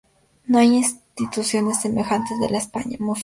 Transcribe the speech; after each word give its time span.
No 0.47 0.57
hay 0.57 0.77
instituciones 0.77 1.81
semejantes 1.81 2.31
en 2.43 2.51
la 2.51 2.57
España 2.57 2.97
musulmana. 2.99 3.19